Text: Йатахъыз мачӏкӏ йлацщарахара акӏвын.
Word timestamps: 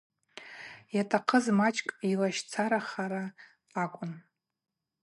Йатахъыз 0.95 1.45
мачӏкӏ 1.57 1.95
йлацщарахара 2.09 3.23
акӏвын. 3.81 4.13